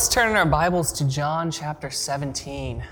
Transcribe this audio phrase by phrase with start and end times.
[0.00, 2.82] Let's turn in our Bibles to John chapter 17.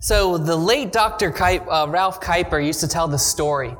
[0.00, 1.32] So, the late Dr.
[1.40, 3.76] Uh, Ralph Kuiper used to tell the story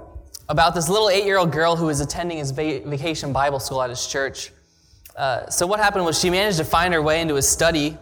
[0.49, 3.83] about this little eight year old girl who was attending his va- vacation Bible school
[3.83, 4.53] at his church.
[5.17, 7.97] Uh, so, what happened was she managed to find her way into his study.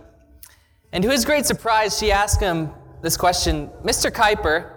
[0.93, 2.71] And to his great surprise, she asked him
[3.03, 4.11] this question Mr.
[4.11, 4.71] Kuiper,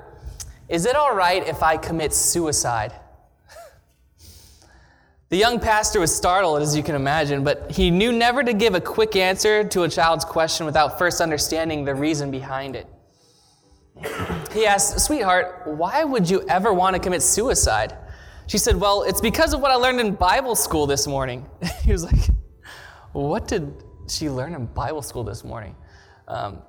[0.67, 2.93] is it all right if I commit suicide?
[5.29, 8.73] The young pastor was startled, as you can imagine, but he knew never to give
[8.73, 12.87] a quick answer to a child's question without first understanding the reason behind it.
[14.59, 17.95] He asked, Sweetheart, why would you ever want to commit suicide?
[18.47, 21.45] She said, Well, it's because of what I learned in Bible school this morning.
[21.81, 22.29] he was like,
[23.13, 23.73] What did
[24.09, 25.77] she learn in Bible school this morning?
[26.27, 26.61] Um,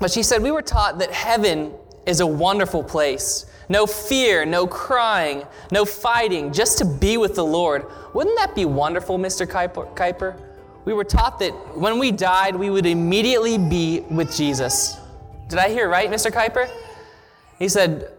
[0.00, 1.74] but she said, We were taught that heaven
[2.06, 3.46] is a wonderful place.
[3.68, 7.86] No fear, no crying, no fighting, just to be with the Lord.
[8.14, 9.46] Wouldn't that be wonderful, Mr.
[9.46, 10.42] Kuiper?
[10.84, 14.98] We were taught that when we died, we would immediately be with Jesus.
[15.46, 16.32] Did I hear right, Mr.
[16.32, 16.68] Kuiper?
[17.58, 18.12] He said,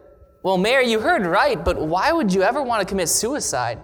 [0.44, 3.84] Well, Mary, you heard right, but why would you ever want to commit suicide?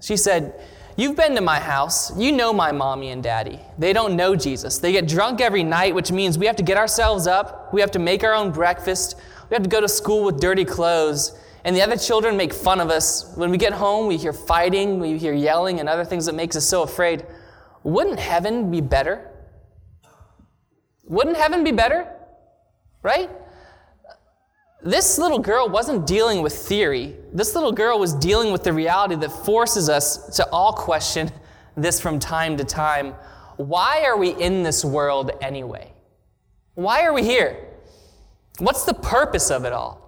[0.00, 0.60] She said,
[0.96, 2.14] You've been to my house.
[2.18, 3.58] You know my mommy and daddy.
[3.78, 4.78] They don't know Jesus.
[4.78, 7.72] They get drunk every night, which means we have to get ourselves up.
[7.72, 9.16] We have to make our own breakfast.
[9.48, 11.38] We have to go to school with dirty clothes.
[11.64, 13.32] And the other children make fun of us.
[13.36, 16.54] When we get home, we hear fighting, we hear yelling, and other things that makes
[16.56, 17.24] us so afraid.
[17.82, 19.30] Wouldn't heaven be better?
[21.04, 22.12] Wouldn't heaven be better?
[23.02, 23.30] Right?
[24.82, 27.14] This little girl wasn't dealing with theory.
[27.32, 31.30] This little girl was dealing with the reality that forces us to all question
[31.76, 33.14] this from time to time.
[33.56, 35.92] Why are we in this world anyway?
[36.74, 37.68] Why are we here?
[38.58, 40.00] What's the purpose of it all?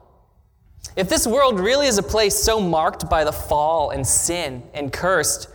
[0.96, 4.90] If this world really is a place so marked by the fall and sin and
[4.90, 5.48] cursed,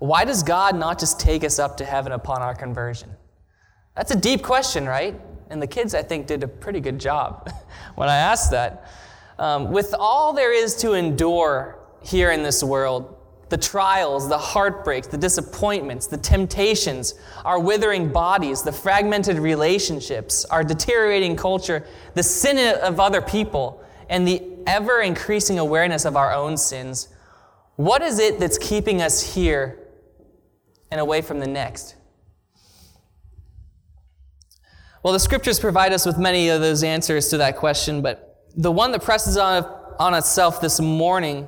[0.00, 3.10] why does God not just take us up to heaven upon our conversion?
[3.94, 5.18] That's a deep question, right?
[5.50, 7.50] And the kids, I think, did a pretty good job
[7.94, 8.90] when I asked that.
[9.38, 13.16] Um, with all there is to endure here in this world,
[13.48, 17.14] the trials, the heartbreaks, the disappointments, the temptations,
[17.44, 24.26] our withering bodies, the fragmented relationships, our deteriorating culture, the sin of other people, and
[24.26, 27.08] the ever increasing awareness of our own sins,
[27.76, 29.78] what is it that's keeping us here
[30.90, 31.95] and away from the next?
[35.06, 38.72] Well, the scriptures provide us with many of those answers to that question, but the
[38.72, 39.62] one that presses on,
[40.00, 41.46] on itself this morning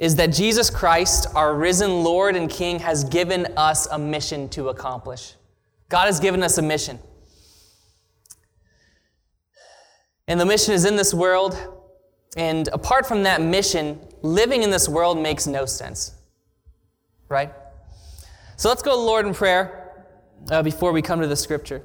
[0.00, 4.68] is that Jesus Christ, our risen Lord and King, has given us a mission to
[4.68, 5.34] accomplish.
[5.88, 6.98] God has given us a mission.
[10.26, 11.56] And the mission is in this world,
[12.36, 16.16] and apart from that mission, living in this world makes no sense.
[17.28, 17.52] Right?
[18.56, 20.08] So let's go to the Lord in prayer
[20.50, 21.84] uh, before we come to the scripture.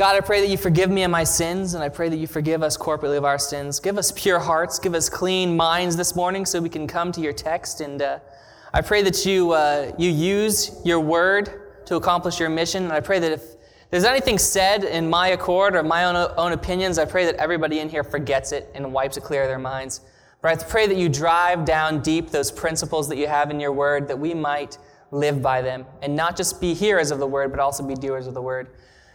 [0.00, 2.26] God, I pray that you forgive me of my sins, and I pray that you
[2.26, 3.78] forgive us corporately of our sins.
[3.78, 7.20] Give us pure hearts, give us clean minds this morning so we can come to
[7.20, 7.82] your text.
[7.82, 8.18] And uh,
[8.72, 12.84] I pray that you, uh, you use your word to accomplish your mission.
[12.84, 13.42] And I pray that if
[13.90, 17.80] there's anything said in my accord or my own, own opinions, I pray that everybody
[17.80, 20.00] in here forgets it and wipes it clear of their minds.
[20.40, 23.72] But I pray that you drive down deep those principles that you have in your
[23.72, 24.78] word that we might
[25.10, 28.26] live by them and not just be hearers of the word, but also be doers
[28.26, 28.68] of the word.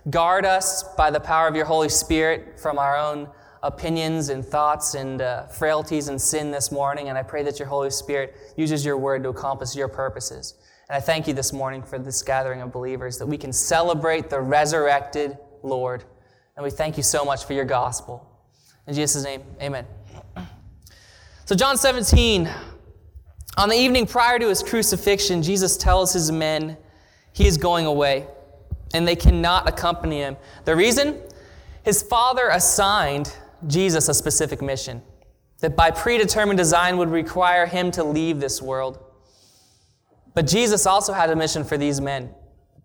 [0.10, 3.28] Guard us by the power of your Holy Spirit from our own
[3.64, 7.10] opinions and thoughts and uh, frailties and sin this morning.
[7.10, 10.54] And I pray that your Holy Spirit uses your word to accomplish your purposes.
[10.90, 14.30] And I thank you this morning for this gathering of believers that we can celebrate
[14.30, 16.04] the resurrected Lord.
[16.56, 18.30] And we thank you so much for your gospel.
[18.86, 19.88] In Jesus' name, amen.
[21.46, 22.48] So, John 17,
[23.58, 26.78] on the evening prior to his crucifixion, Jesus tells his men
[27.34, 28.28] he is going away
[28.96, 30.38] and they cannot accompany him.
[30.64, 31.22] The reason?
[31.84, 33.36] His father assigned
[33.68, 35.02] Jesus a specific mission
[35.60, 39.04] that by predetermined design would require him to leave this world.
[40.34, 42.30] But Jesus also had a mission for these men,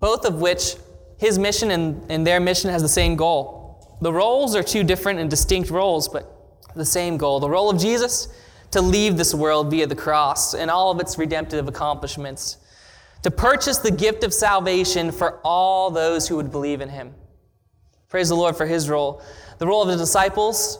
[0.00, 0.74] both of which
[1.18, 3.98] his mission and, and their mission has the same goal.
[4.00, 6.26] The roles are two different and distinct roles, but
[6.74, 7.40] the same goal.
[7.40, 8.28] The role of Jesus
[8.70, 12.56] to leave this world via the cross and all of its redemptive accomplishments
[13.22, 17.14] to purchase the gift of salvation for all those who would believe in him.
[18.08, 19.22] Praise the Lord for his role.
[19.58, 20.78] The role of the disciples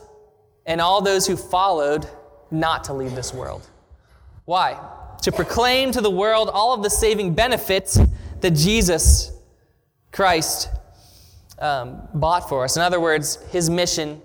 [0.67, 2.07] and all those who followed
[2.51, 3.69] not to leave this world.
[4.45, 4.79] Why?
[5.23, 7.99] To proclaim to the world all of the saving benefits
[8.41, 9.33] that Jesus
[10.13, 10.71] Christ
[11.59, 12.77] um, bought for us.
[12.77, 14.21] In other words, his mission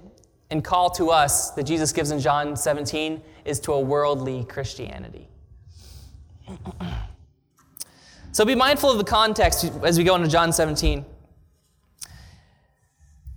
[0.50, 5.28] and call to us that Jesus gives in John 17 is to a worldly Christianity.
[8.36, 11.06] So be mindful of the context as we go into John 17.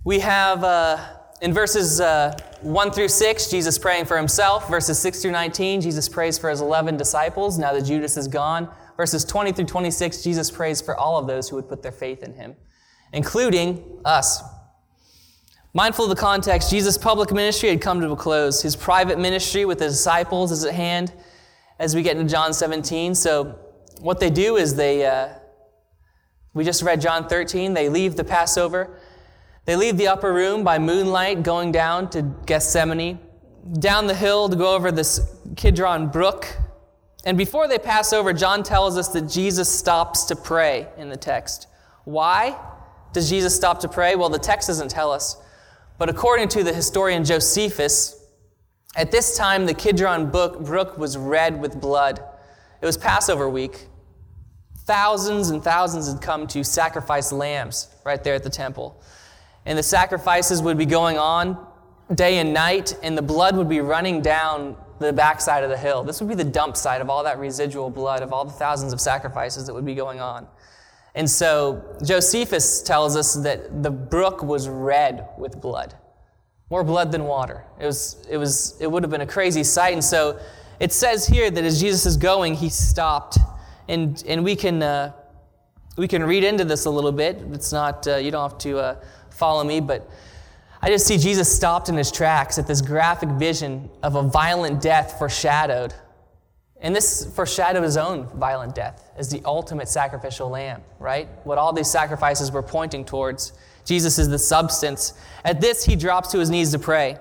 [0.03, 0.97] We have uh,
[1.41, 4.67] in verses uh, 1 through 6, Jesus praying for himself.
[4.69, 8.67] Verses 6 through 19, Jesus prays for his 11 disciples now that Judas is gone.
[8.97, 12.21] Verses 20 through 26, Jesus prays for all of those who would put their faith
[12.21, 12.57] in him,
[13.13, 14.43] including us.
[15.73, 18.61] Mindful of the context, Jesus' public ministry had come to a close.
[18.61, 21.13] His private ministry with the disciples is at hand
[21.79, 23.15] as we get into John 17.
[23.15, 23.57] So,
[23.99, 25.29] what they do is they, uh,
[26.53, 28.99] we just read John 13, they leave the Passover
[29.69, 33.19] they leave the upper room by moonlight, going down to Gethsemane,
[33.73, 36.47] down the hill to go over this Kidron brook.
[37.23, 41.17] And before they pass over, John tells us that Jesus stops to pray in the
[41.17, 41.67] text.
[42.05, 42.57] Why
[43.13, 44.15] does Jesus stop to pray?
[44.15, 45.37] Well, the text doesn't tell us.
[45.99, 48.25] But according to the historian Josephus,
[48.95, 52.19] at this time the Kidron brook was red with blood.
[52.81, 53.85] It was Passover week.
[54.89, 58.99] Thousands and thousands had come to sacrifice lambs right there at the temple
[59.65, 61.67] and the sacrifices would be going on
[62.15, 66.03] day and night, and the blood would be running down the backside of the hill.
[66.03, 68.93] This would be the dump site of all that residual blood, of all the thousands
[68.93, 70.47] of sacrifices that would be going on.
[71.13, 75.93] And so Josephus tells us that the brook was red with blood,
[76.71, 77.63] more blood than water.
[77.79, 79.93] It, was, it, was, it would have been a crazy sight.
[79.93, 80.39] And so
[80.79, 83.37] it says here that as Jesus is going, he stopped.
[83.89, 85.11] And, and we, can, uh,
[85.97, 87.41] we can read into this a little bit.
[87.51, 88.79] It's not, uh, you don't have to.
[88.79, 88.95] Uh,
[89.39, 90.07] follow me, but
[90.81, 94.81] I just see Jesus stopped in his tracks at this graphic vision of a violent
[94.81, 95.93] death foreshadowed.
[96.81, 101.27] And this foreshadowed his own violent death as the ultimate sacrificial lamb, right?
[101.43, 103.53] What all these sacrifices were pointing towards.
[103.83, 105.13] Jesus is the substance.
[105.43, 107.17] At this, he drops to his knees to pray.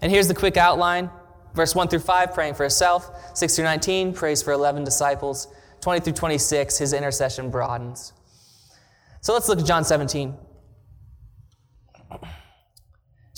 [0.00, 1.10] And here's the quick outline
[1.54, 3.10] verse 1 through 5, praying for himself.
[3.34, 5.48] 6 through 19, prays for 11 disciples.
[5.80, 8.12] 20 through 26, his intercession broadens.
[9.20, 10.34] So let's look at John 17.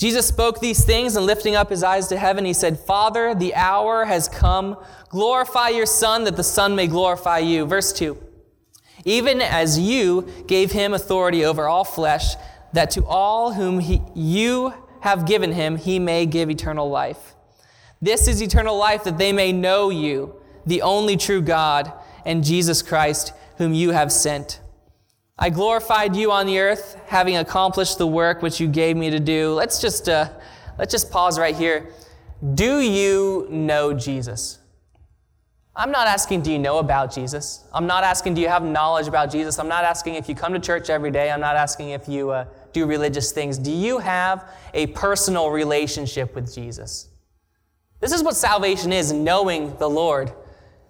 [0.01, 3.53] Jesus spoke these things and lifting up his eyes to heaven, he said, Father, the
[3.53, 4.75] hour has come.
[5.09, 7.67] Glorify your Son, that the Son may glorify you.
[7.67, 8.17] Verse 2
[9.05, 12.33] Even as you gave him authority over all flesh,
[12.73, 17.35] that to all whom he, you have given him, he may give eternal life.
[18.01, 20.35] This is eternal life, that they may know you,
[20.65, 21.93] the only true God,
[22.25, 24.59] and Jesus Christ, whom you have sent.
[25.37, 29.19] I glorified you on the earth, having accomplished the work which you gave me to
[29.19, 29.53] do.
[29.53, 30.29] Let's just, uh,
[30.77, 31.89] let's just pause right here.
[32.53, 34.59] Do you know Jesus?
[35.75, 37.63] I'm not asking, do you know about Jesus?
[37.73, 39.57] I'm not asking, do you have knowledge about Jesus?
[39.57, 41.31] I'm not asking if you come to church every day.
[41.31, 43.57] I'm not asking if you uh, do religious things.
[43.57, 47.07] Do you have a personal relationship with Jesus?
[48.01, 50.33] This is what salvation is knowing the Lord.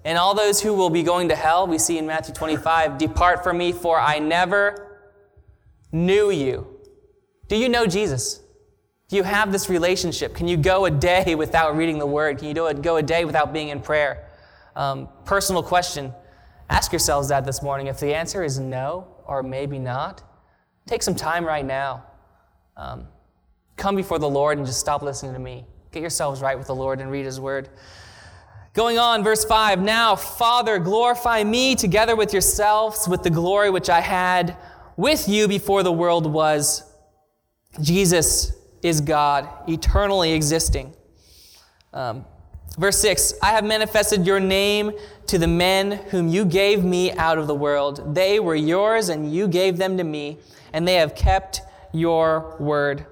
[0.03, 3.43] And all those who will be going to hell, we see in Matthew 25, depart
[3.43, 4.99] from me, for I never
[5.91, 6.67] knew you.
[7.47, 8.41] Do you know Jesus?
[9.09, 10.33] Do you have this relationship?
[10.33, 12.39] Can you go a day without reading the Word?
[12.39, 14.27] Can you go a day without being in prayer?
[14.75, 16.13] Um, personal question.
[16.69, 17.87] Ask yourselves that this morning.
[17.87, 20.23] If the answer is no, or maybe not,
[20.87, 22.05] take some time right now.
[22.77, 23.07] Um,
[23.75, 25.65] come before the Lord and just stop listening to me.
[25.91, 27.69] Get yourselves right with the Lord and read His Word.
[28.73, 33.89] Going on, verse 5 Now, Father, glorify me together with yourselves with the glory which
[33.89, 34.55] I had
[34.95, 36.89] with you before the world was.
[37.81, 40.93] Jesus is God, eternally existing.
[41.93, 42.23] Um,
[42.77, 44.93] verse 6 I have manifested your name
[45.27, 48.15] to the men whom you gave me out of the world.
[48.15, 50.37] They were yours, and you gave them to me,
[50.71, 51.59] and they have kept
[51.91, 53.05] your word.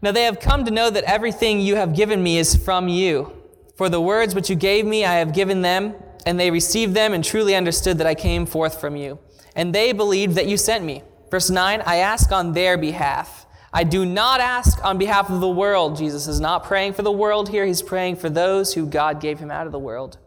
[0.00, 3.41] Now they have come to know that everything you have given me is from you.
[3.76, 5.94] For the words which you gave me, I have given them,
[6.26, 9.18] and they received them and truly understood that I came forth from you.
[9.56, 11.02] And they believed that you sent me.
[11.30, 13.46] Verse 9 I ask on their behalf.
[13.72, 15.96] I do not ask on behalf of the world.
[15.96, 19.38] Jesus is not praying for the world here, he's praying for those who God gave
[19.38, 20.18] him out of the world,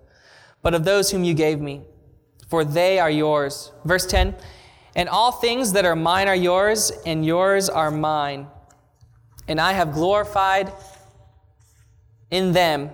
[0.64, 1.84] but of those whom you gave me,
[2.50, 3.72] for they are yours.
[3.84, 4.36] Verse 10
[4.96, 8.48] And all things that are mine are yours, and yours are mine.
[9.48, 10.74] And I have glorified
[12.32, 12.90] in them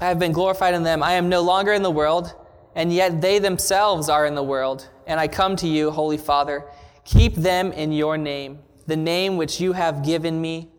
[0.00, 1.02] I have been glorified in them.
[1.02, 2.34] I am no longer in the world,
[2.74, 4.88] and yet they themselves are in the world.
[5.06, 6.64] And I come to you, Holy Father.
[7.04, 10.70] Keep them in your name, the name which you have given me,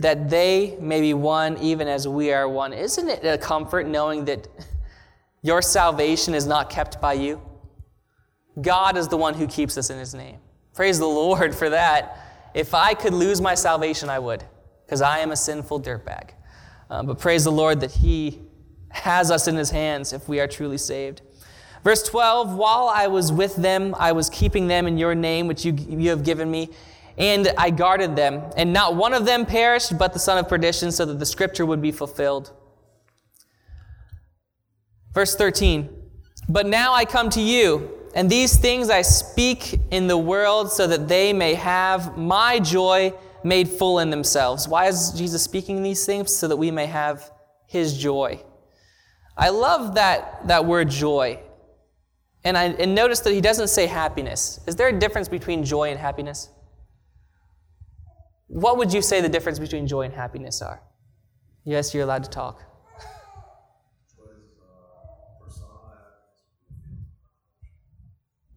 [0.00, 2.72] that they may be one even as we are one.
[2.72, 4.48] Isn't it a comfort knowing that
[5.42, 7.40] your salvation is not kept by you?
[8.60, 10.38] God is the one who keeps us in his name.
[10.74, 12.50] Praise the Lord for that.
[12.54, 14.44] If I could lose my salvation, I would,
[14.84, 16.30] because I am a sinful dirtbag.
[16.88, 18.40] Um, but praise the Lord that he
[18.90, 21.22] has us in his hands if we are truly saved.
[21.82, 25.64] Verse 12, while I was with them, I was keeping them in your name, which
[25.64, 26.70] you, you have given me,
[27.16, 28.42] and I guarded them.
[28.56, 31.64] And not one of them perished, but the son of perdition, so that the scripture
[31.64, 32.52] would be fulfilled.
[35.12, 35.88] Verse 13,
[36.48, 40.86] but now I come to you, and these things I speak in the world, so
[40.86, 43.12] that they may have my joy
[43.46, 44.66] made full in themselves.
[44.68, 46.34] Why is Jesus speaking these things?
[46.34, 47.30] So that we may have
[47.66, 48.42] his joy.
[49.36, 51.40] I love that, that word joy.
[52.44, 54.60] And, I, and notice that he doesn't say happiness.
[54.66, 56.48] Is there a difference between joy and happiness?
[58.48, 60.82] What would you say the difference between joy and happiness are?
[61.64, 62.62] Yes, you're allowed to talk.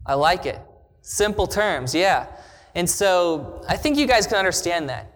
[0.06, 0.60] I like it.
[1.02, 2.26] Simple terms, yeah.
[2.74, 5.12] And so I think you guys can understand that.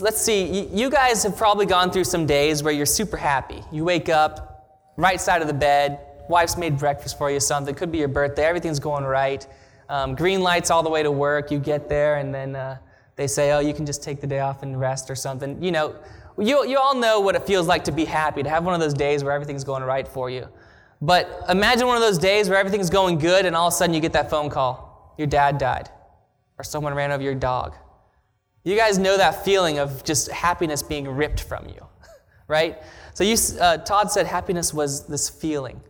[0.00, 3.62] Let's see, you guys have probably gone through some days where you're super happy.
[3.70, 7.74] You wake up, right side of the bed, wife's made breakfast for you, something.
[7.74, 9.46] Could be your birthday, everything's going right.
[9.88, 11.50] Um, green lights all the way to work.
[11.50, 12.78] You get there, and then uh,
[13.16, 15.62] they say, oh, you can just take the day off and rest or something.
[15.62, 15.96] You know,
[16.38, 18.80] you, you all know what it feels like to be happy, to have one of
[18.80, 20.48] those days where everything's going right for you.
[21.02, 23.94] But imagine one of those days where everything's going good, and all of a sudden
[23.94, 25.14] you get that phone call.
[25.18, 25.90] Your dad died,
[26.60, 27.74] or someone ran over your dog
[28.62, 31.86] you guys know that feeling of just happiness being ripped from you,
[32.48, 32.78] right?
[33.14, 35.80] So you, uh, Todd said happiness was this feeling.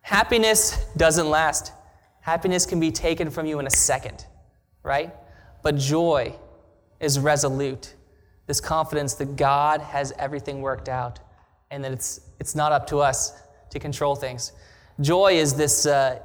[0.00, 1.72] Happiness doesn't last.
[2.20, 4.26] Happiness can be taken from you in a second,
[4.82, 5.14] right?
[5.62, 6.34] But joy
[6.98, 7.94] is resolute.
[8.46, 11.20] This confidence that God has everything worked out
[11.70, 13.40] and that it's, it's not up to us
[13.70, 14.52] to control things.
[15.00, 16.18] Joy is this, uh,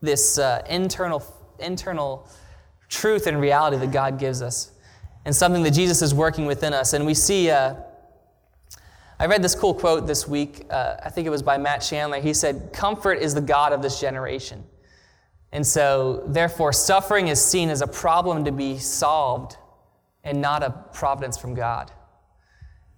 [0.00, 1.22] this uh, internal,
[1.58, 2.26] internal
[2.94, 4.72] truth and reality that God gives us
[5.24, 6.92] and something that Jesus is working within us.
[6.92, 7.74] And we see, uh,
[9.18, 10.66] I read this cool quote this week.
[10.70, 12.20] Uh, I think it was by Matt Chandler.
[12.20, 14.64] He said, Comfort is the God of this generation.
[15.52, 19.56] And so, therefore, suffering is seen as a problem to be solved
[20.24, 21.92] and not a providence from God.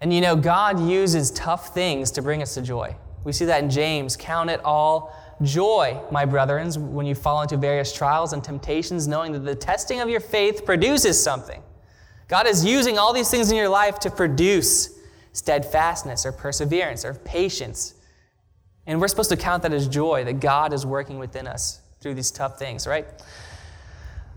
[0.00, 2.96] And you know, God uses tough things to bring us to joy.
[3.24, 4.16] We see that in James.
[4.16, 9.32] Count it all joy, my brethren, when you fall into various trials and temptations, knowing
[9.32, 11.62] that the testing of your faith produces something.
[12.28, 14.98] God is using all these things in your life to produce
[15.32, 17.94] steadfastness or perseverance or patience.
[18.86, 22.14] And we're supposed to count that as joy that God is working within us through
[22.14, 23.06] these tough things, right?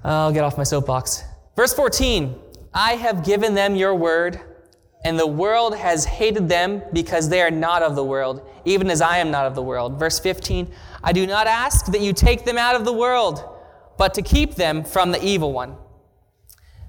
[0.04, 1.24] I'll get off my soapbox.
[1.56, 2.36] Verse 14
[2.74, 4.40] I have given them your word,
[5.06, 9.02] and the world has hated them because they are not of the world, even as
[9.02, 9.98] I am not of the world.
[9.98, 10.72] Verse 15
[11.04, 13.44] I do not ask that you take them out of the world,
[13.98, 15.76] but to keep them from the evil one.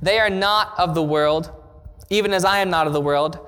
[0.03, 1.51] They are not of the world,
[2.09, 3.47] even as I am not of the world.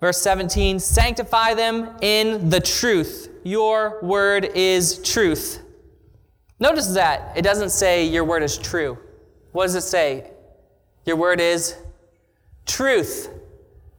[0.00, 3.30] Verse 17 Sanctify them in the truth.
[3.44, 5.62] Your word is truth.
[6.60, 8.98] Notice that it doesn't say your word is true.
[9.52, 10.30] What does it say?
[11.06, 11.76] Your word is
[12.66, 13.30] truth.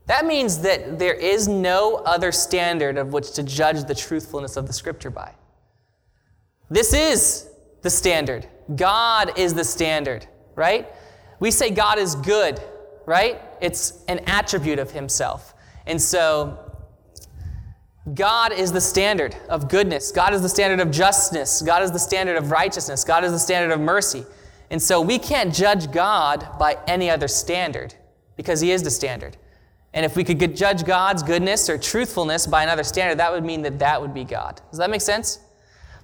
[0.06, 4.66] That means that there is no other standard of which to judge the truthfulness of
[4.66, 5.34] the scripture by.
[6.70, 7.48] This is
[7.82, 8.46] the standard.
[8.74, 10.88] God is the standard, right?
[11.40, 12.60] We say God is good,
[13.04, 13.40] right?
[13.60, 15.54] It's an attribute of Himself.
[15.86, 16.58] And so,
[18.14, 20.12] God is the standard of goodness.
[20.12, 21.60] God is the standard of justness.
[21.62, 23.02] God is the standard of righteousness.
[23.02, 24.24] God is the standard of mercy.
[24.70, 27.94] And so we can't judge God by any other standard
[28.36, 29.36] because He is the standard.
[29.96, 33.62] And if we could judge God's goodness or truthfulness by another standard, that would mean
[33.62, 34.60] that that would be God.
[34.70, 35.40] Does that make sense?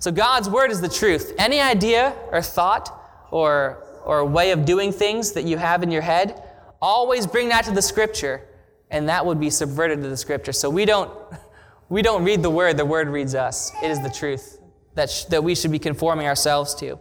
[0.01, 1.33] So God's word is the truth.
[1.39, 2.91] Any idea or thought
[3.31, 6.43] or or way of doing things that you have in your head,
[6.81, 8.43] always bring that to the scripture,
[8.91, 10.53] and that would be subverted to the scripture.
[10.53, 11.11] So we don't,
[11.89, 13.73] we don't read the word, the word reads us.
[13.83, 14.59] It is the truth
[14.95, 16.99] that, sh- that we should be conforming ourselves to.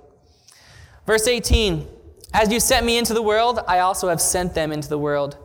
[1.08, 1.88] Verse 18
[2.34, 5.38] As you sent me into the world, I also have sent them into the world.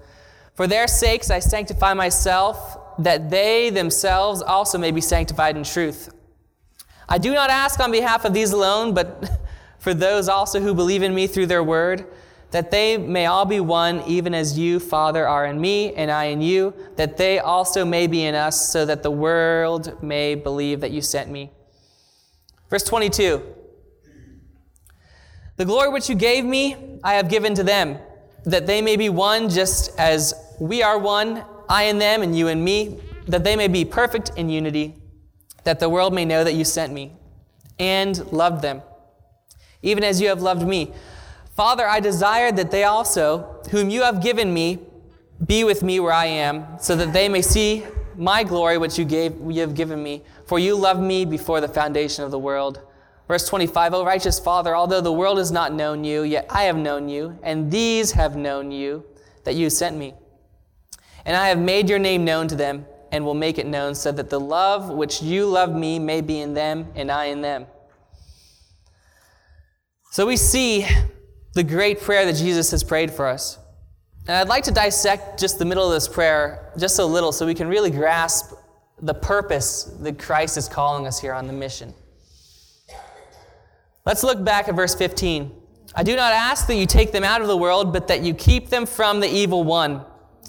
[0.56, 6.12] For their sakes I sanctify myself, that they themselves also may be sanctified in truth.
[7.08, 9.30] I do not ask on behalf of these alone, but
[9.78, 12.06] for those also who believe in me through their word,
[12.52, 16.26] that they may all be one, even as you, Father, are in me, and I
[16.26, 20.80] in you, that they also may be in us, so that the world may believe
[20.80, 21.50] that you sent me.
[22.70, 23.42] Verse 22
[25.56, 27.98] The glory which you gave me, I have given to them,
[28.46, 32.48] that they may be one just as We are one, I and them, and you
[32.48, 34.94] and me, that they may be perfect in unity,
[35.64, 37.12] that the world may know that you sent me
[37.78, 38.82] and loved them,
[39.82, 40.92] even as you have loved me.
[41.54, 44.78] Father, I desire that they also, whom you have given me,
[45.44, 47.84] be with me where I am, so that they may see
[48.16, 50.22] my glory which you gave you have given me.
[50.46, 52.80] For you loved me before the foundation of the world.
[53.28, 56.76] Verse 25, O righteous Father, although the world has not known you, yet I have
[56.76, 59.04] known you, and these have known you,
[59.44, 60.14] that you sent me.
[61.26, 64.10] And I have made your name known to them, and will make it known, so
[64.12, 67.66] that the love which you love me may be in them, and I in them.
[70.12, 70.86] So we see
[71.54, 73.58] the great prayer that Jesus has prayed for us.
[74.28, 77.44] And I'd like to dissect just the middle of this prayer just a little so
[77.44, 78.52] we can really grasp
[79.00, 81.92] the purpose that Christ is calling us here on the mission.
[84.04, 85.52] Let's look back at verse 15.
[85.94, 88.34] I do not ask that you take them out of the world, but that you
[88.34, 90.04] keep them from the evil one.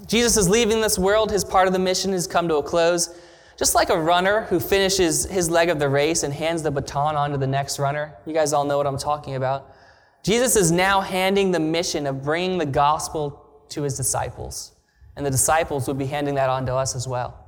[0.06, 1.30] Jesus is leaving this world.
[1.30, 3.18] His part of the mission has come to a close.
[3.58, 7.16] Just like a runner who finishes his leg of the race and hands the baton
[7.16, 8.14] on to the next runner.
[8.24, 9.74] You guys all know what I'm talking about.
[10.22, 14.72] Jesus is now handing the mission of bringing the gospel to his disciples.
[15.16, 17.44] And the disciples would be handing that on to us as well.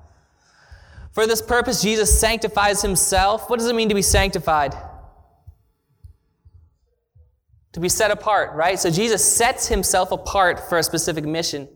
[1.13, 3.49] For this purpose, Jesus sanctifies himself.
[3.49, 4.75] What does it mean to be sanctified?
[7.73, 8.79] To be set apart, right?
[8.79, 11.69] So Jesus sets himself apart for a specific mission.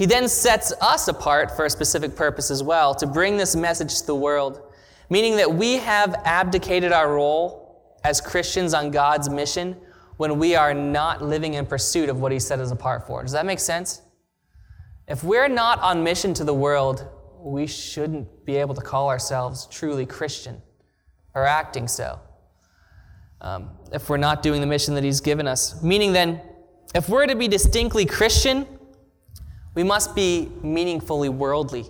[0.00, 4.00] He then sets us apart for a specific purpose as well, to bring this message
[4.00, 4.62] to the world,
[5.10, 9.76] meaning that we have abdicated our role as Christians on God's mission
[10.16, 13.20] when we are not living in pursuit of what He set us apart for.
[13.20, 14.00] Does that make sense?
[15.06, 17.06] If we're not on mission to the world,
[17.38, 20.62] we shouldn't be able to call ourselves truly Christian
[21.34, 22.18] or acting so.
[23.42, 25.82] Um, if we're not doing the mission that He's given us.
[25.82, 26.40] Meaning, then,
[26.94, 28.66] if we're to be distinctly Christian,
[29.74, 31.86] we must be meaningfully worldly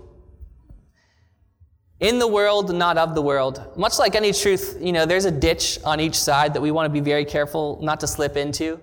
[2.00, 3.62] in the world, not of the world.
[3.76, 6.86] Much like any truth, you know, there's a ditch on each side that we want
[6.86, 8.80] to be very careful not to slip into.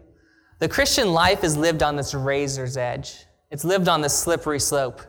[0.60, 3.26] The Christian life is lived on this razor's edge.
[3.50, 5.02] It's lived on this slippery slope.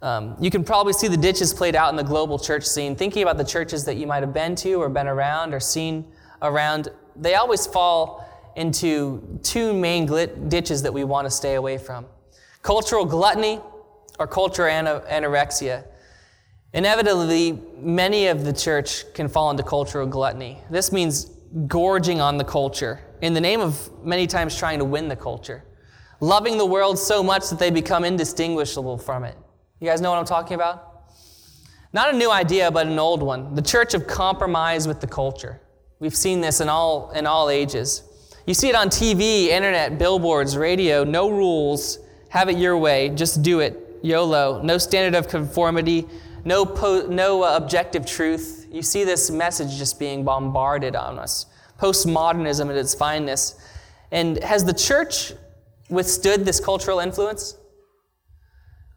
[0.00, 2.94] Um, you can probably see the ditches played out in the global church scene.
[2.94, 6.04] Thinking about the churches that you might have been to or been around or seen
[6.40, 10.06] around, they always fall into two main
[10.48, 12.06] ditches that we want to stay away from
[12.68, 13.58] cultural gluttony
[14.18, 15.84] or cultural anorexia.
[16.74, 20.58] Inevitably, many of the church can fall into cultural gluttony.
[20.68, 21.30] This means
[21.66, 25.64] gorging on the culture in the name of many times trying to win the culture,
[26.20, 29.34] loving the world so much that they become indistinguishable from it.
[29.80, 31.06] You guys know what I'm talking about?
[31.94, 33.54] Not a new idea, but an old one.
[33.54, 35.58] The church of compromise with the culture.
[36.00, 38.02] We've seen this in all, in all ages.
[38.46, 41.02] You see it on TV, internet, billboards, radio.
[41.02, 42.00] No rules.
[42.30, 43.08] Have it your way.
[43.10, 43.98] Just do it.
[44.02, 44.62] YOLO.
[44.62, 46.06] No standard of conformity
[46.48, 48.66] no, po- no uh, objective truth.
[48.70, 51.44] You see this message just being bombarded on us.
[51.78, 53.60] Postmodernism at its finest.
[54.10, 55.34] And has the church
[55.90, 57.56] withstood this cultural influence?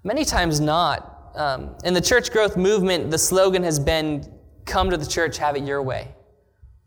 [0.03, 1.33] Many times not.
[1.35, 4.31] Um, in the church growth movement, the slogan has been
[4.65, 6.15] come to the church, have it your way.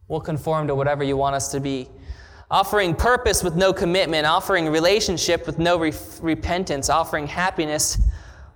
[0.08, 1.88] We'll conform to whatever you want us to be.
[2.50, 7.98] Offering purpose with no commitment, offering relationship with no re- repentance, offering happiness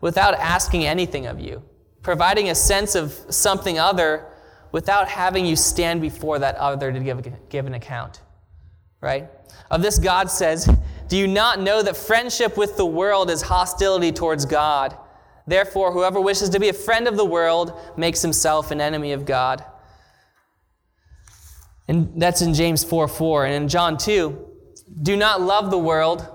[0.00, 1.62] without asking anything of you
[2.08, 4.24] providing a sense of something other
[4.72, 8.22] without having you stand before that other to give, give an account.
[9.00, 9.28] Right?
[9.70, 10.68] Of this, God says,
[11.08, 14.96] Do you not know that friendship with the world is hostility towards God?
[15.46, 19.24] Therefore, whoever wishes to be a friend of the world makes himself an enemy of
[19.24, 19.64] God.
[21.88, 23.46] And that's in James 4 4.
[23.46, 24.46] And in John 2,
[25.02, 26.26] do not love the world,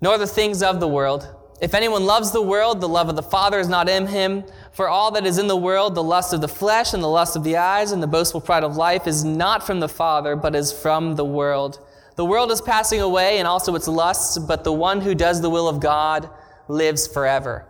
[0.00, 1.32] nor the things of the world.
[1.60, 4.44] If anyone loves the world, the love of the Father is not in him.
[4.72, 7.34] For all that is in the world, the lust of the flesh and the lust
[7.34, 10.54] of the eyes and the boastful pride of life is not from the Father, but
[10.54, 11.80] is from the world.
[12.16, 15.48] The world is passing away and also its lusts, but the one who does the
[15.48, 16.28] will of God
[16.68, 17.66] lives forever.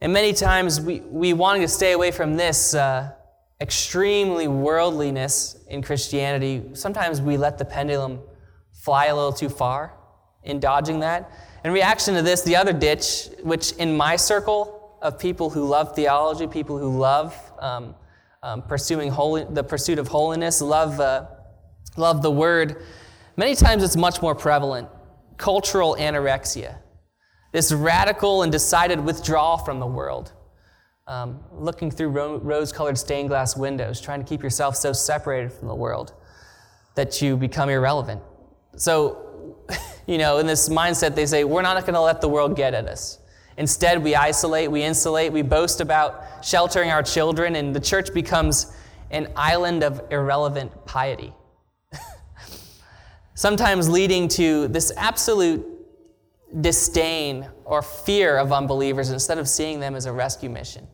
[0.00, 3.12] And many times we, we wanting to stay away from this uh,
[3.60, 8.20] extremely worldliness in Christianity, sometimes we let the pendulum
[8.72, 9.94] fly a little too far
[10.42, 11.30] in dodging that.
[11.64, 15.94] In reaction to this, the other ditch, which in my circle of people who love
[15.94, 17.94] theology, people who love um,
[18.42, 21.26] um, pursuing holy, the pursuit of holiness, love, uh,
[21.96, 22.82] love the word,
[23.36, 24.88] many times it's much more prevalent.
[25.36, 26.76] Cultural anorexia,
[27.52, 30.32] this radical and decided withdrawal from the world.
[31.06, 35.52] Um, looking through ro- rose colored stained glass windows, trying to keep yourself so separated
[35.52, 36.14] from the world
[36.94, 38.22] that you become irrelevant.
[38.76, 39.58] So,
[40.06, 42.72] you know, in this mindset, they say, we're not going to let the world get
[42.72, 43.18] at us.
[43.58, 48.74] Instead, we isolate, we insulate, we boast about sheltering our children, and the church becomes
[49.10, 51.34] an island of irrelevant piety.
[53.34, 55.64] Sometimes leading to this absolute
[56.60, 60.86] disdain or fear of unbelievers instead of seeing them as a rescue mission.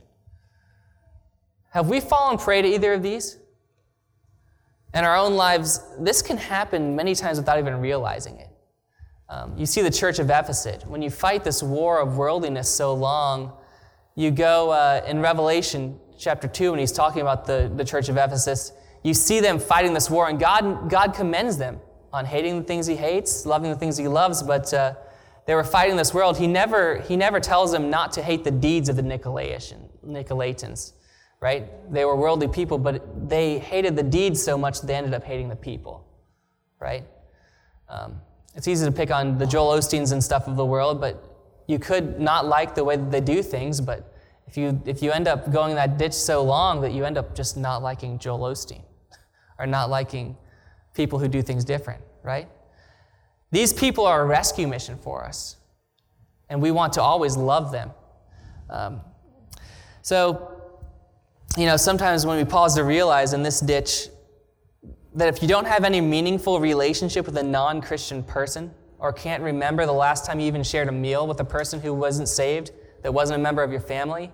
[1.70, 3.38] Have we fallen prey to either of these?
[4.92, 8.48] In our own lives, this can happen many times without even realizing it.
[9.28, 10.84] Um, you see the church of Ephesus.
[10.84, 13.52] When you fight this war of worldliness so long,
[14.16, 18.16] you go uh, in Revelation chapter 2, when he's talking about the, the church of
[18.16, 18.72] Ephesus,
[19.04, 21.78] you see them fighting this war, and God, God commends them
[22.12, 24.94] on hating the things he hates, loving the things he loves, but uh,
[25.46, 26.36] they were fighting this world.
[26.36, 30.92] He never, he never tells them not to hate the deeds of the Nicolaitans
[31.40, 31.68] right?
[31.92, 35.48] They were worldly people, but they hated the deeds so much they ended up hating
[35.48, 36.06] the people,
[36.78, 37.04] right?
[37.88, 38.20] Um,
[38.54, 41.24] it's easy to pick on the Joel Osteens and stuff of the world, but
[41.66, 44.14] you could not like the way that they do things, but
[44.46, 47.34] if you, if you end up going that ditch so long that you end up
[47.34, 48.82] just not liking Joel Osteen
[49.58, 50.36] or not liking
[50.94, 52.48] people who do things different, right?
[53.52, 55.56] These people are a rescue mission for us,
[56.48, 57.90] and we want to always love them.
[58.68, 59.00] Um,
[60.02, 60.59] so,
[61.56, 64.08] you know, sometimes when we pause to realize in this ditch
[65.14, 69.42] that if you don't have any meaningful relationship with a non Christian person, or can't
[69.42, 72.70] remember the last time you even shared a meal with a person who wasn't saved,
[73.02, 74.30] that wasn't a member of your family,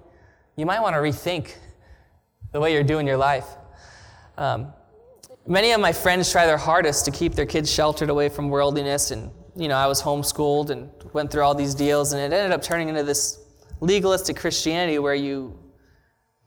[0.57, 1.55] you might want to rethink
[2.52, 3.46] the way you're doing your life.
[4.37, 4.72] Um,
[5.46, 9.11] many of my friends try their hardest to keep their kids sheltered away from worldliness,
[9.11, 12.52] and you know, I was homeschooled and went through all these deals, and it ended
[12.52, 13.40] up turning into this
[13.81, 15.59] legalistic Christianity where you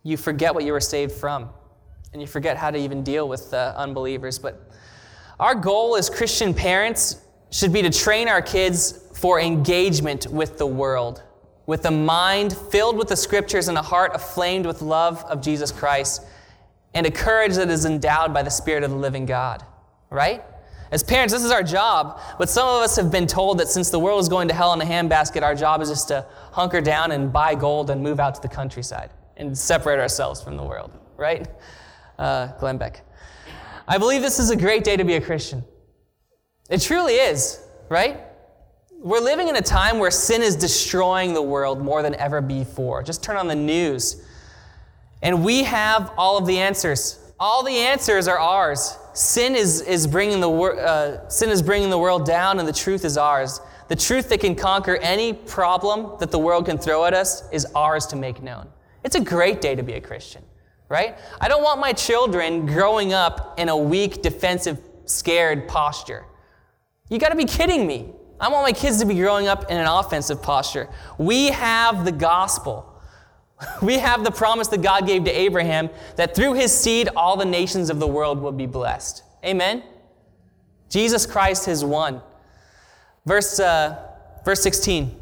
[0.03, 1.49] you forget what you were saved from,
[2.13, 4.39] and you forget how to even deal with unbelievers.
[4.39, 4.71] But
[5.39, 10.65] our goal as Christian parents should be to train our kids for engagement with the
[10.65, 11.23] world,
[11.65, 15.71] with a mind filled with the scriptures and a heart aflamed with love of Jesus
[15.71, 16.23] Christ,
[16.93, 19.63] and a courage that is endowed by the Spirit of the living God,
[20.09, 20.43] right?
[20.91, 23.91] As parents, this is our job, but some of us have been told that since
[23.91, 26.81] the world is going to hell in a handbasket, our job is just to hunker
[26.81, 30.63] down and buy gold and move out to the countryside and separate ourselves from the
[30.63, 31.47] world, right?
[32.19, 33.05] Uh, Glenn Beck.
[33.87, 35.63] I believe this is a great day to be a Christian.
[36.69, 38.19] It truly is, right?
[38.91, 43.01] We're living in a time where sin is destroying the world more than ever before.
[43.01, 44.23] Just turn on the news.
[45.23, 47.17] And we have all of the answers.
[47.39, 48.97] All the answers are ours.
[49.13, 53.05] Sin is, is, bringing, the, uh, sin is bringing the world down, and the truth
[53.05, 53.61] is ours.
[53.87, 57.65] The truth that can conquer any problem that the world can throw at us is
[57.73, 58.67] ours to make known.
[59.03, 60.43] It's a great day to be a Christian,
[60.89, 61.17] right?
[61.39, 66.25] I don't want my children growing up in a weak, defensive, scared posture.
[67.09, 68.11] You got to be kidding me.
[68.39, 70.87] I want my kids to be growing up in an offensive posture.
[71.17, 72.85] We have the gospel.
[73.81, 77.43] We have the promise that God gave to Abraham that through his seed all the
[77.43, 79.21] nations of the world will be blessed.
[79.43, 79.83] Amen?
[80.89, 82.21] Jesus Christ has won.
[83.25, 83.97] Verse, uh,
[84.45, 85.18] verse 16.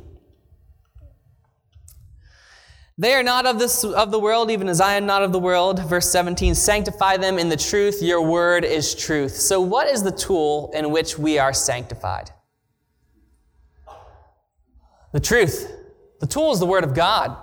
[3.00, 5.40] They are not of, this, of the world, even as I am not of the
[5.40, 5.80] world.
[5.88, 9.36] Verse 17 Sanctify them in the truth, your word is truth.
[9.36, 12.32] So, what is the tool in which we are sanctified?
[15.14, 15.72] The truth.
[16.20, 17.38] The tool is the word of God.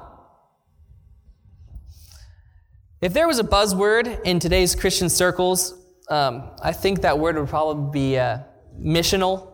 [3.00, 7.48] If there was a buzzword in today's Christian circles, um, I think that word would
[7.48, 8.38] probably be uh,
[8.80, 9.52] missional.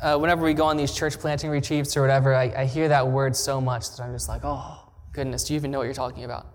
[0.00, 3.08] Uh, whenever we go on these church planting retreats or whatever, I, I hear that
[3.08, 4.83] word so much that I'm just like, oh,
[5.14, 6.46] goodness, do you even know what you're talking about?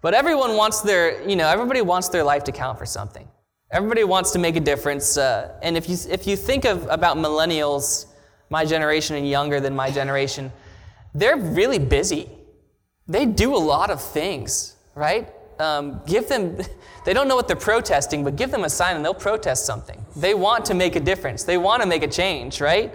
[0.00, 3.28] But everyone wants their, you know, everybody wants their life to count for something.
[3.70, 5.18] Everybody wants to make a difference.
[5.18, 8.06] Uh, and if you, if you think of about millennials,
[8.48, 10.50] my generation and younger than my generation,
[11.14, 12.30] they're really busy.
[13.08, 15.28] They do a lot of things, right?
[15.58, 16.56] Um, give them,
[17.04, 20.02] they don't know what they're protesting, but give them a sign and they'll protest something.
[20.14, 21.42] They want to make a difference.
[21.42, 22.94] They want to make a change, right?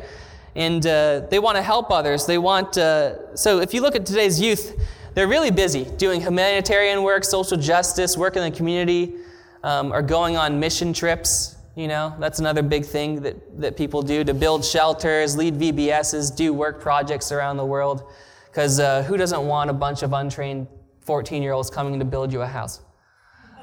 [0.56, 2.26] And uh, they want to help others.
[2.26, 4.80] They want, uh, so if you look at today's youth,
[5.14, 9.16] they're really busy doing humanitarian work, social justice, work in the community,
[9.64, 11.56] um, or going on mission trips.
[11.76, 16.36] You know, that's another big thing that, that people do to build shelters, lead VBSs,
[16.36, 18.04] do work projects around the world.
[18.50, 20.68] Because uh, who doesn't want a bunch of untrained
[21.02, 22.82] 14 year olds coming to build you a house?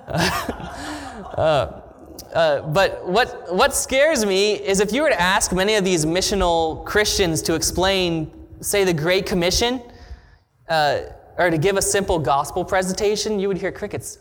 [2.34, 6.06] uh, but what, what scares me is if you were to ask many of these
[6.06, 8.30] missional Christians to explain,
[8.60, 9.82] say, the Great Commission,
[10.68, 11.00] uh,
[11.38, 14.18] or to give a simple gospel presentation, you would hear crickets.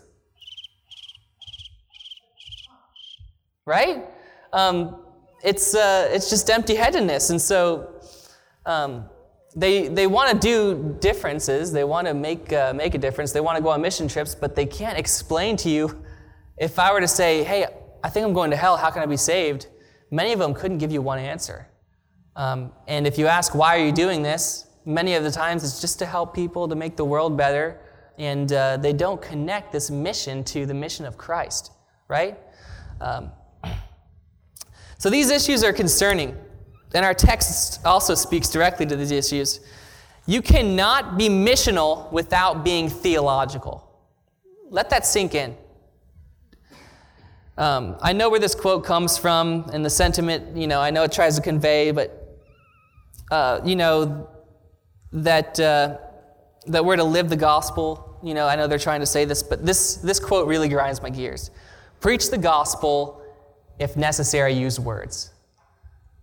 [3.66, 4.04] Right?
[4.52, 5.02] Um,
[5.44, 7.30] it's, uh, it's just empty headedness.
[7.30, 7.94] And so
[8.66, 9.04] um,
[9.54, 13.40] they, they want to do differences, they want to make, uh, make a difference, they
[13.40, 16.02] want to go on mission trips, but they can't explain to you.
[16.56, 17.66] If I were to say, hey,
[18.02, 19.66] I think I'm going to hell, how can I be saved?
[20.10, 21.68] Many of them couldn't give you one answer.
[22.36, 24.66] Um, and if you ask, why are you doing this?
[24.84, 27.80] Many of the times it's just to help people, to make the world better,
[28.18, 31.72] and uh, they don't connect this mission to the mission of Christ,
[32.08, 32.38] right?
[33.00, 33.30] Um,
[34.98, 36.36] so these issues are concerning,
[36.94, 39.60] and our text also speaks directly to these issues.
[40.26, 43.86] You cannot be missional without being theological.
[44.70, 45.56] Let that sink in.
[47.60, 51.02] Um, I know where this quote comes from and the sentiment, you know, I know
[51.02, 52.38] it tries to convey, but,
[53.30, 54.30] uh, you know,
[55.12, 55.98] that, uh,
[56.68, 58.18] that we're to live the gospel.
[58.22, 61.02] You know, I know they're trying to say this, but this, this quote really grinds
[61.02, 61.50] my gears.
[62.00, 63.22] Preach the gospel
[63.78, 65.30] if necessary, use words.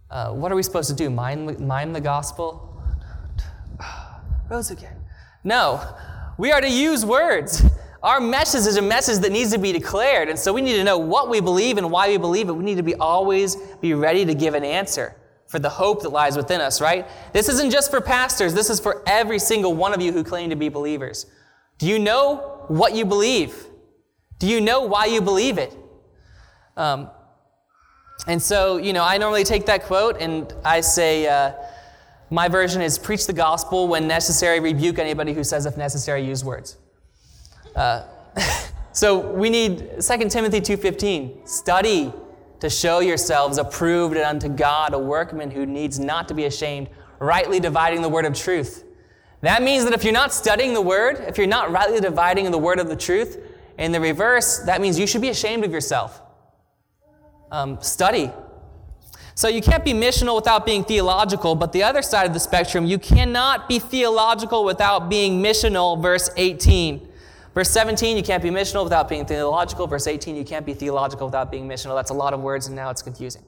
[0.10, 1.12] Uh, what are we supposed to do?
[1.12, 2.82] Mime, mime the gospel?
[4.50, 4.96] Rose again.
[5.44, 5.88] No,
[6.40, 7.64] we are to use words.
[8.04, 10.84] Our message is a message that needs to be declared, and so we need to
[10.84, 12.54] know what we believe and why we believe it.
[12.54, 15.16] We need to be always be ready to give an answer
[15.48, 17.08] for the hope that lies within us, right?
[17.34, 20.50] This isn't just for pastors, this is for every single one of you who claim
[20.50, 21.26] to be believers.
[21.78, 23.66] Do you know what you believe?
[24.40, 25.76] Do you know why you believe it?
[26.76, 27.10] Um,
[28.28, 31.54] and so, you know, I normally take that quote and I say, uh,
[32.30, 36.44] my version is preach the gospel when necessary, rebuke anybody who says, if necessary, use
[36.44, 36.78] words.
[37.78, 38.04] Uh,
[38.92, 42.12] so we need 2 Timothy 2.15, study
[42.60, 47.60] to show yourselves approved unto God, a workman who needs not to be ashamed, rightly
[47.60, 48.84] dividing the word of truth.
[49.42, 52.58] That means that if you're not studying the word, if you're not rightly dividing the
[52.58, 53.38] word of the truth,
[53.78, 56.20] in the reverse, that means you should be ashamed of yourself
[57.52, 58.32] um, study.
[59.36, 62.88] So you can't be missional without being theological, but the other side of the spectrum,
[62.88, 67.07] you cannot be theological without being missional, verse 18.
[67.58, 69.88] Verse 17, you can't be missional without being theological.
[69.88, 71.96] Verse 18, you can't be theological without being missional.
[71.96, 73.42] That's a lot of words, and now it's confusing.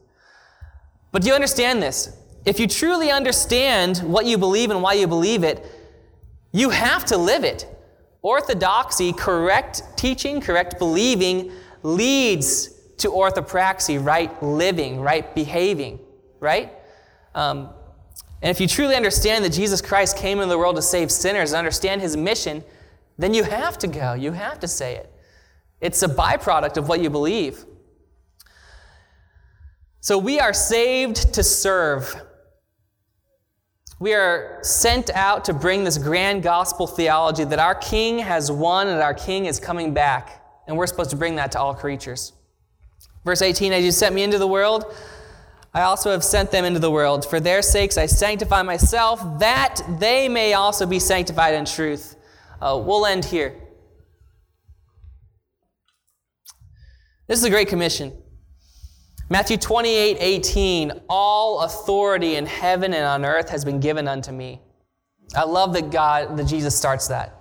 [1.12, 2.18] But do you understand this?
[2.44, 5.64] If you truly understand what you believe and why you believe it,
[6.52, 7.68] you have to live it.
[8.24, 11.52] Orthodoxy, correct teaching, correct believing,
[11.84, 16.00] leads to orthopraxy, right living, right behaving,
[16.40, 16.74] right?
[17.36, 17.70] Um,
[18.42, 21.52] and if you truly understand that Jesus Christ came into the world to save sinners
[21.52, 22.64] and understand his mission,
[23.20, 24.14] then you have to go.
[24.14, 25.14] You have to say it.
[25.82, 27.66] It's a byproduct of what you believe.
[30.00, 32.16] So we are saved to serve.
[34.00, 38.88] We are sent out to bring this grand gospel theology that our King has won
[38.88, 40.42] and our King is coming back.
[40.66, 42.32] And we're supposed to bring that to all creatures.
[43.26, 44.96] Verse 18 As you sent me into the world,
[45.74, 47.26] I also have sent them into the world.
[47.26, 52.16] For their sakes I sanctify myself, that they may also be sanctified in truth.
[52.62, 53.56] Uh, we'll end here.
[57.28, 58.12] This is a great commission.
[59.30, 64.62] Matthew 28 18, all authority in heaven and on earth has been given unto me.
[65.36, 67.36] I love that God, that Jesus starts that.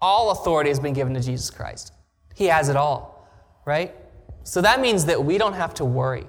[0.00, 1.92] All authority has been given to Jesus Christ.
[2.34, 3.28] He has it all,
[3.64, 3.94] right?
[4.42, 6.26] So that means that we don't have to worry.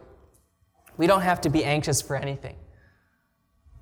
[0.97, 2.55] We don't have to be anxious for anything,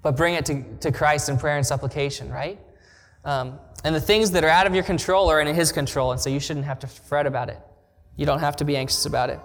[0.01, 2.57] but bring it to, to Christ in prayer and supplication, right?
[3.25, 6.19] Um, and the things that are out of your control are in His control, and
[6.19, 7.57] so you shouldn't have to fret about it.
[8.15, 9.39] You don't have to be anxious about it.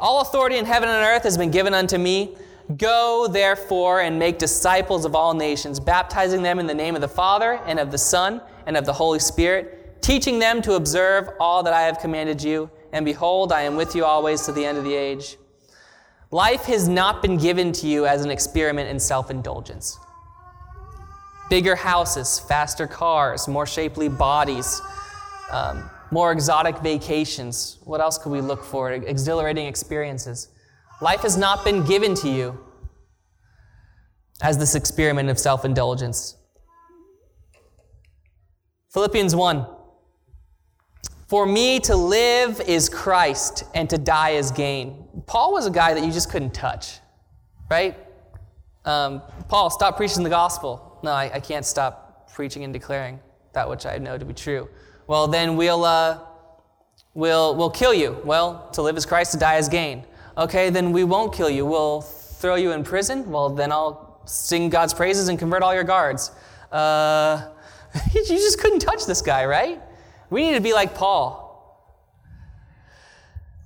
[0.00, 2.36] All authority in heaven and earth has been given unto me.
[2.76, 7.08] Go, therefore, and make disciples of all nations, baptizing them in the name of the
[7.08, 11.62] Father, and of the Son, and of the Holy Spirit, teaching them to observe all
[11.62, 14.78] that I have commanded you and behold, I am with you always to the end
[14.78, 15.36] of the age.
[16.30, 19.98] Life has not been given to you as an experiment in self indulgence.
[21.48, 24.80] Bigger houses, faster cars, more shapely bodies,
[25.50, 27.78] um, more exotic vacations.
[27.84, 28.92] What else could we look for?
[28.92, 30.48] Exhilarating experiences.
[31.00, 32.58] Life has not been given to you
[34.42, 36.36] as this experiment of self indulgence.
[38.92, 39.66] Philippians 1.
[41.28, 45.22] For me to live is Christ, and to die is gain.
[45.26, 47.00] Paul was a guy that you just couldn't touch,
[47.68, 47.96] right?
[48.84, 50.95] Um, Paul, stop preaching the gospel.
[51.06, 53.20] No, I, I, can't stop preaching and declaring
[53.52, 54.68] that which I know to be true.
[55.06, 56.18] Well, then we'll, uh,
[57.14, 58.20] we'll, we'll kill you.
[58.24, 60.04] Well, to live is Christ, to die is gain.
[60.36, 61.64] Okay, then we won't kill you.
[61.64, 63.30] We'll throw you in prison.
[63.30, 66.32] Well, then I'll sing God's praises and convert all your guards.
[66.72, 67.50] Uh,
[68.12, 69.80] you just couldn't touch this guy, right?
[70.28, 71.45] We need to be like Paul.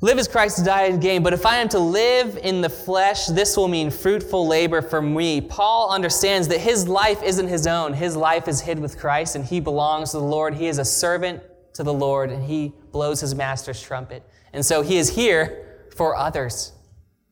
[0.03, 1.23] Live as Christ, die as gain.
[1.23, 5.03] But if I am to live in the flesh, this will mean fruitful labor for
[5.03, 5.43] me.
[5.43, 7.93] Paul understands that his life isn't his own.
[7.93, 10.55] His life is hid with Christ, and he belongs to the Lord.
[10.55, 11.43] He is a servant
[11.75, 14.23] to the Lord, and he blows his master's trumpet.
[14.55, 16.73] And so he is here for others.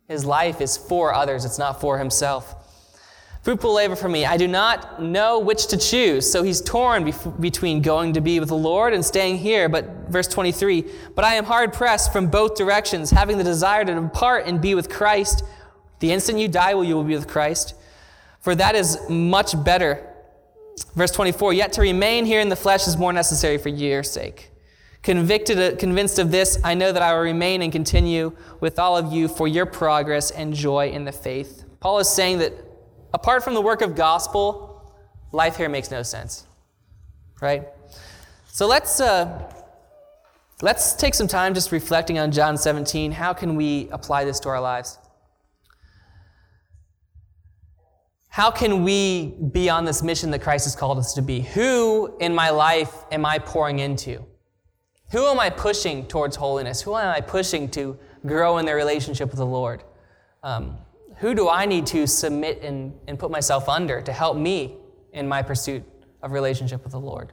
[0.06, 2.57] His life is for others, it's not for himself.
[3.42, 4.26] Fruitful labor for me.
[4.26, 6.30] I do not know which to choose.
[6.30, 9.68] So he's torn bef- between going to be with the Lord and staying here.
[9.68, 13.94] But verse 23 But I am hard pressed from both directions, having the desire to
[13.94, 15.44] depart and be with Christ.
[16.00, 17.74] The instant you die, will you will be with Christ.
[18.40, 20.04] For that is much better.
[20.94, 24.50] Verse 24 Yet to remain here in the flesh is more necessary for your sake.
[25.02, 29.12] Convicted, convinced of this, I know that I will remain and continue with all of
[29.12, 31.64] you for your progress and joy in the faith.
[31.80, 32.52] Paul is saying that
[33.12, 34.94] apart from the work of gospel,
[35.32, 36.46] life here makes no sense.
[37.40, 37.68] Right?
[38.48, 39.52] So let's, uh,
[40.62, 43.12] let's take some time just reflecting on John 17.
[43.12, 44.98] How can we apply this to our lives?
[48.28, 51.40] How can we be on this mission that Christ has called us to be?
[51.40, 54.24] Who in my life am I pouring into?
[55.10, 56.82] Who am I pushing towards holiness?
[56.82, 59.82] Who am I pushing to grow in their relationship with the Lord?
[60.42, 60.76] Um,
[61.20, 64.76] who do I need to submit and, and put myself under to help me
[65.12, 65.82] in my pursuit
[66.22, 67.32] of relationship with the Lord?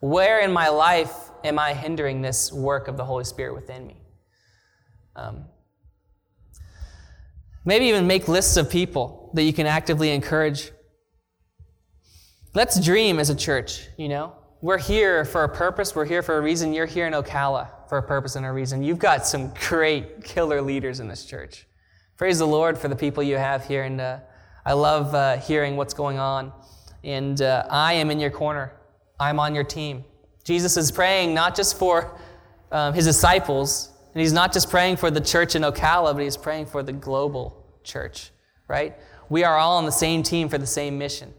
[0.00, 4.00] Where in my life am I hindering this work of the Holy Spirit within me?
[5.16, 5.46] Um,
[7.64, 10.70] maybe even make lists of people that you can actively encourage.
[12.54, 14.34] Let's dream as a church, you know?
[14.60, 16.72] We're here for a purpose, we're here for a reason.
[16.72, 18.82] You're here in Ocala for a purpose and a reason.
[18.82, 21.67] You've got some great killer leaders in this church.
[22.18, 24.18] Praise the Lord for the people you have here, and uh,
[24.66, 26.52] I love uh, hearing what's going on.
[27.04, 28.72] And uh, I am in your corner.
[29.20, 30.04] I'm on your team.
[30.42, 32.18] Jesus is praying not just for
[32.72, 36.36] um, his disciples, and he's not just praying for the church in Ocala, but he's
[36.36, 38.32] praying for the global church,
[38.66, 38.96] right?
[39.28, 41.32] We are all on the same team for the same mission.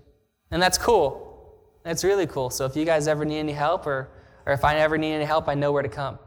[0.49, 1.59] And that's cool.
[1.83, 2.49] That's really cool.
[2.51, 4.11] So if you guys ever need any help, or,
[4.45, 6.19] or if I ever need any help, I know where to come.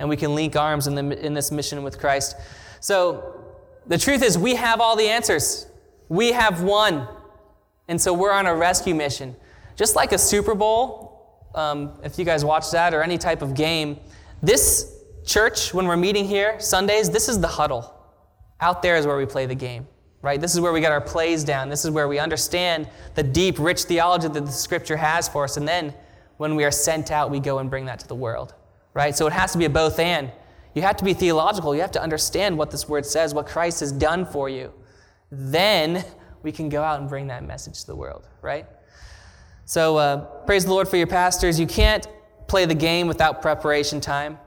[0.00, 2.34] And we can link arms in, the, in this mission with Christ.
[2.80, 3.43] So
[3.86, 5.66] the truth is, we have all the answers.
[6.08, 7.08] We have won.
[7.88, 9.36] And so we're on a rescue mission.
[9.76, 13.54] Just like a Super Bowl, um, if you guys watch that, or any type of
[13.54, 13.98] game,
[14.42, 14.94] this
[15.24, 17.90] church, when we're meeting here Sundays, this is the huddle.
[18.60, 19.86] Out there is where we play the game,
[20.22, 20.40] right?
[20.40, 21.68] This is where we get our plays down.
[21.68, 25.56] This is where we understand the deep, rich theology that the Scripture has for us.
[25.56, 25.92] And then
[26.36, 28.54] when we are sent out, we go and bring that to the world,
[28.94, 29.14] right?
[29.14, 30.30] So it has to be a both and.
[30.74, 31.74] You have to be theological.
[31.74, 34.72] You have to understand what this word says, what Christ has done for you.
[35.30, 36.04] Then
[36.42, 38.66] we can go out and bring that message to the world, right?
[39.64, 41.58] So uh, praise the Lord for your pastors.
[41.58, 42.06] You can't
[42.48, 44.38] play the game without preparation time,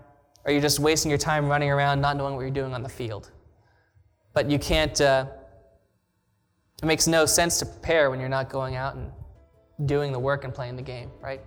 [0.46, 2.90] or you're just wasting your time running around not knowing what you're doing on the
[2.90, 3.32] field.
[4.34, 5.26] But you can't, uh,
[6.84, 9.12] it makes no sense to prepare when you're not going out and
[9.88, 11.42] doing the work and playing the game, right?